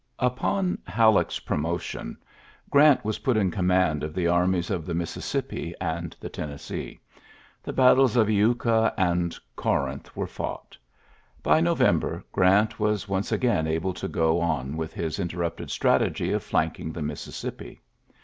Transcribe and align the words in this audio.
Upon 0.17 0.79
Halleck's 0.87 1.37
promotion, 1.37 2.17
Orant 2.71 3.05
was 3.05 3.19
put 3.19 3.37
in 3.37 3.51
command 3.51 4.03
of 4.03 4.15
the 4.15 4.25
armies 4.27 4.71
of 4.71 4.83
the 4.87 4.95
Mississippi 4.95 5.75
and 5.79 6.15
the 6.19 6.27
Tennessee. 6.27 6.99
The 7.61 7.71
battles 7.71 8.15
of 8.15 8.27
luka 8.27 8.95
and 8.97 9.37
Corinth 9.55 10.15
were 10.17 10.25
fought. 10.25 10.75
By 11.43 11.59
November 11.61 12.25
Grant 12.31 12.79
was 12.79 13.07
once 13.07 13.31
again 13.31 13.67
able 13.67 13.93
to 13.93 14.07
go 14.07 14.39
on 14.41 14.75
with 14.75 14.91
his 14.91 15.19
interrupted 15.19 15.67
strat^y 15.69 16.33
of 16.33 16.41
flanking 16.41 16.91
the 16.91 17.03
Mississippi. 17.03 17.79